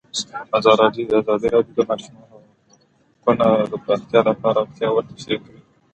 [0.57, 0.81] ازادي
[1.11, 2.37] راډیو د د ماشومانو
[3.09, 4.19] حقونه د پراختیا
[4.61, 5.59] اړتیاوې تشریح کړي.